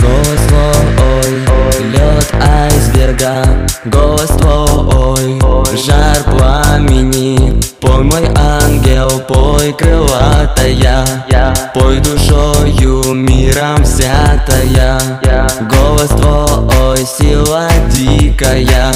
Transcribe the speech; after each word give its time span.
Голос 0.00 0.40
твой, 0.48 1.90
лед 1.90 2.34
айсберга. 2.42 3.44
Голос 3.84 4.28
твой, 4.38 5.40
жар 5.76 6.18
пламени. 6.24 7.60
Пой, 7.80 8.02
мой 8.02 8.28
ангел, 8.36 9.08
пой, 9.28 9.72
крылатая. 9.72 11.04
Пой 11.74 12.00
душою 12.00 13.14
миром 13.14 13.82
взятая 13.82 14.98
Голос 15.70 16.10
твой, 16.10 16.98
сила 16.98 17.68
дикая. 17.90 18.92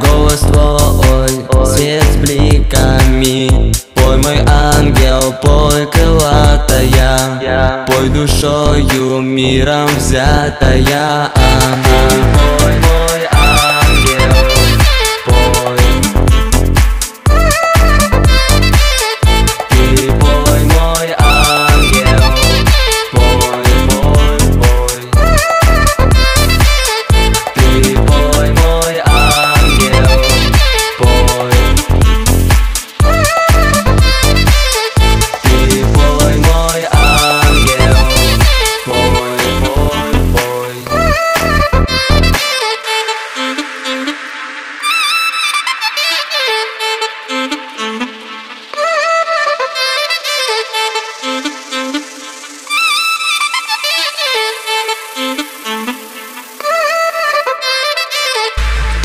Голос 0.00 0.40
твой, 0.40 1.66
свет 1.66 2.04
с 2.04 2.16
бликами 2.16 3.53
крылатая 6.84 7.84
Пой 7.86 8.08
душою 8.08 9.20
миром 9.20 9.88
взятая. 9.96 11.30
Пой, 12.58 12.73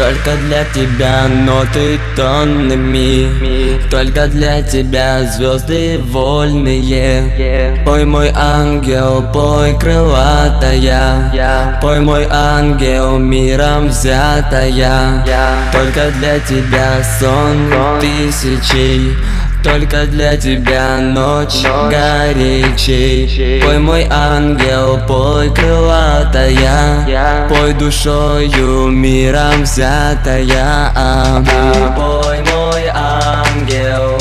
Только 0.09 0.31
для 0.47 0.63
тебя 0.73 1.27
ноты 1.27 1.99
тоннами 2.15 3.79
Только 3.91 4.25
для 4.25 4.63
тебя 4.63 5.21
звезды 5.25 5.99
вольные. 5.99 7.83
Пой, 7.85 8.05
мой 8.05 8.31
ангел, 8.35 9.23
пой, 9.31 9.77
крылатая. 9.77 11.31
Пой, 11.79 11.99
мой 11.99 12.25
ангел, 12.27 13.19
миром 13.19 13.89
взятая. 13.89 15.23
Только 15.71 16.09
для 16.17 16.39
тебя 16.39 17.03
сон 17.19 17.71
тысячей 18.01 19.16
только 19.63 20.05
для 20.05 20.38
тебя 20.38 20.97
ночь 20.97 21.63
горячей. 21.89 23.61
Пой, 23.63 23.79
мой 23.79 24.07
ангел, 24.09 24.99
пой, 25.07 25.53
крылатая. 25.53 27.47
Пой 27.49 27.73
душою 27.73 28.88
миром 28.88 29.63
взятая 29.63 30.91
Пой, 31.95 32.38
мой 32.51 32.83
ангел, 32.93 34.17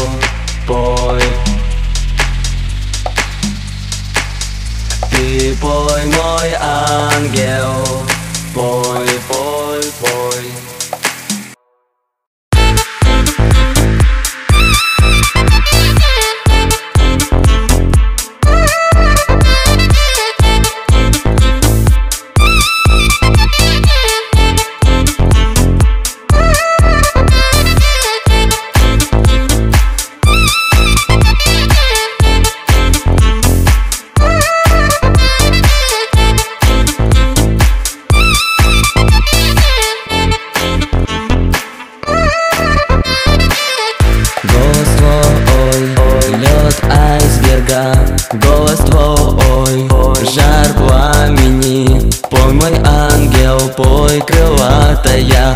пой, 54.19 54.21
крылатая 54.27 55.55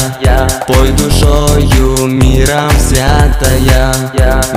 Пой 0.67 0.91
душою 0.93 2.07
миром 2.07 2.71
взятая 2.79 3.95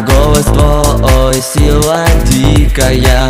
Голос 0.05 0.45
твой, 0.45 1.35
сила 1.41 2.05
дикая. 2.25 3.29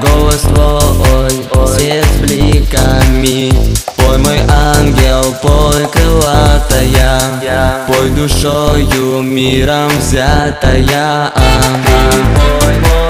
Голос 0.00 0.40
твой, 0.40 1.30
свет 1.66 2.06
бликами. 2.20 3.52
Пой, 3.96 4.18
мой 4.18 4.38
ангел, 4.48 5.34
пой, 5.42 5.86
крылатая. 5.92 7.84
Пой 7.86 8.10
душою 8.10 9.22
миром 9.22 9.90
взятая 9.98 11.32
Пой, 11.34 12.22
мой 12.22 12.74
ангел, 12.74 13.07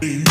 Мой 0.00 0.22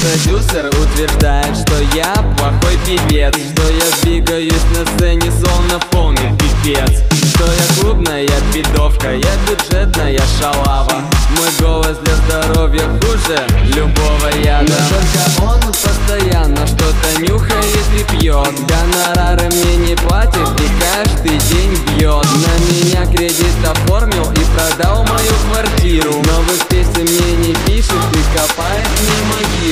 продюсер 0.00 0.68
утверждает, 0.68 1.56
что 1.56 1.63
я 1.94 2.12
плохой 2.36 2.76
певец. 2.84 3.34
Что 3.34 3.62
я 3.70 4.02
двигаюсь 4.02 4.64
на 4.76 4.84
сцене, 4.92 5.30
словно 5.30 5.78
полный 5.90 6.30
пипец. 6.38 7.02
Что 7.34 7.44
я 7.44 7.80
клубная 7.80 8.28
бедовка, 8.52 9.14
я 9.14 9.32
бюджетная 9.48 10.20
шалава. 10.38 11.02
Мой 11.30 11.48
голос 11.60 11.96
для 11.98 12.14
здоровья 12.16 12.82
хуже 13.00 13.46
любого 13.74 14.28
яда. 14.42 14.64
Но 14.68 14.88
только 14.88 15.52
он 15.52 15.72
постоянно 15.72 16.66
что-то 16.66 17.20
нюхает 17.20 17.86
и 17.98 18.18
пьет. 18.18 18.54
Гонорары 18.68 19.48
мне 19.50 19.76
не 19.88 19.96
платит 19.96 20.48
и 20.60 20.68
каждый 20.80 21.38
день 21.38 21.76
бьет. 21.96 22.24
На 22.24 22.54
меня 22.72 23.06
кредит 23.06 23.54
оформил 23.64 24.30
и 24.32 24.44
продал 24.56 25.04
мою 25.04 25.32
квартиру. 25.50 26.12
Новых 26.12 26.66
песен 26.68 27.02
мне 27.02 27.48
не 27.48 27.54
пишет 27.66 27.92
и 27.92 28.38
копает 28.38 28.88
меня 29.00 29.23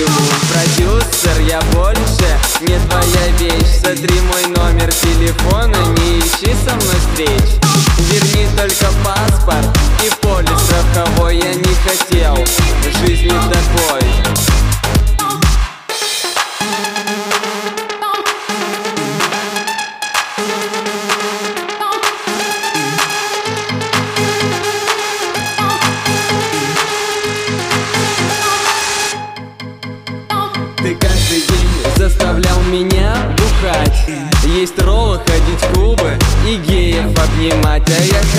могилу 0.02 0.28
Продюсер, 0.50 1.40
я 1.48 1.60
больше. 1.72 2.38
Не 2.60 2.78
твоя 2.88 3.28
вещь. 3.38 3.80
Сотри 3.82 4.20
мой 4.20 4.46
номер 4.56 4.92
телефона, 4.92 5.61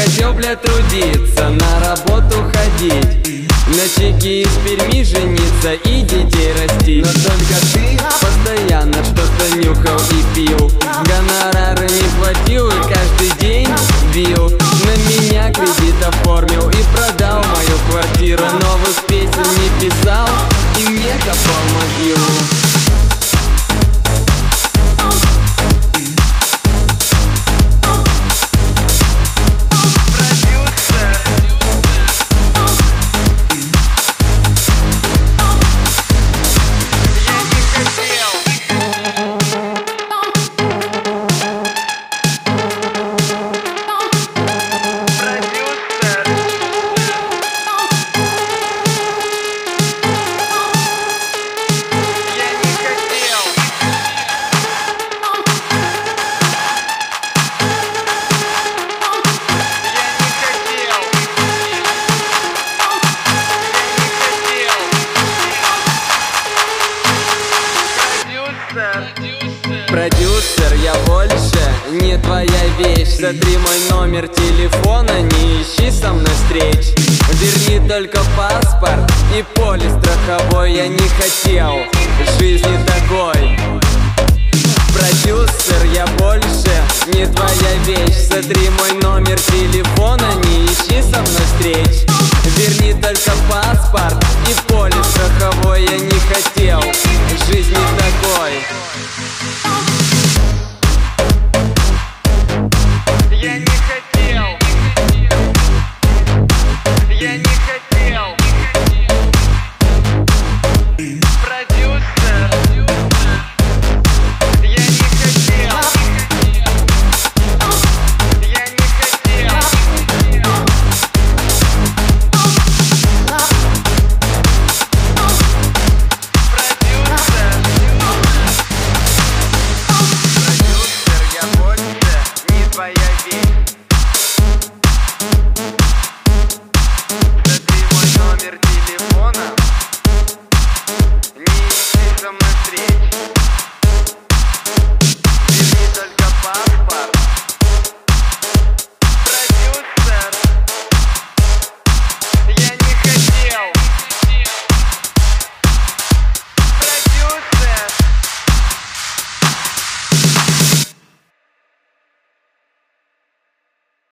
А 0.03 0.05
я 0.05 0.11
хотел, 0.11 0.33
бля, 0.33 0.55
трудиться, 0.55 1.49
на 1.49 1.79
работу 1.79 2.35
ходить. 2.53 3.47
На 3.67 3.87
чеки 3.87 4.41
из 4.41 4.49
Перми 4.65 5.01
жениться 5.03 5.73
и 5.73 6.01
детей 6.01 6.53
растить. 6.53 7.05
Но 7.05 7.13
только 7.13 7.55
ты 7.73 7.97
постоянно 8.19 8.97
что-то 9.03 9.55
нюхал 9.55 9.99
и 10.11 10.35
пил. 10.35 10.71
Гонорары 11.05 11.87
не 11.87 12.03
платил 12.19 12.67
и 12.67 12.93
каждый 12.93 13.31
день 13.39 13.69
бил. 14.13 14.49
На 14.49 14.95
меня 15.09 15.51
кредит 15.53 15.95
оформил 16.05 16.69
и 16.69 16.83
продал 16.95 17.41
мою 17.43 17.77
квартиру. 17.89 18.43
Новых 18.43 19.05
песен 19.07 19.47
не 19.57 19.87
писал 19.87 20.27
и 20.79 20.89
мне 20.89 21.13
копал 21.19 21.63
могилу 21.75 22.62
Продюсер, 69.93 70.73
я 70.83 70.95
больше 71.05 71.61
не 71.91 72.17
твоя 72.17 72.65
вещь. 72.79 73.09
Сотри 73.09 73.57
мой 73.59 73.77
номер 73.91 74.27
телефона, 74.27 75.21
не 75.21 75.61
ищи 75.61 75.91
со 75.91 76.11
мной 76.11 76.33
встреч. 76.33 76.95
Верни 77.33 77.87
только 77.87 78.17
паспорт 78.35 79.11
и 79.37 79.43
полис 79.53 79.91
страховой 79.99 80.73
Я 80.73 80.87
не 80.87 81.07
хотел 81.09 81.73
жизни 82.39 82.75
такой. 82.87 83.55
Продюсер, 84.95 85.85
я 85.93 86.07
больше 86.17 86.73
не 87.13 87.27
твоя 87.27 87.75
вещь. 87.85 88.17
Сотри 88.17 88.69
мой 88.69 88.93
номер 88.93 89.39
телефона, 89.39 90.25
не 90.45 90.65
ищи 90.65 91.03
со 91.03 91.21
мной 91.21 91.45
встреч. 91.53 92.01
Верни 92.57 92.99
только 92.99 93.31
паспорт 93.47 94.25
и 94.49 94.71
полис 94.71 95.05
страховой 95.05 95.83
Я 95.83 95.99
не 95.99 96.19
хотел 96.33 96.81
жизни 97.47 97.77
такой 97.99 98.82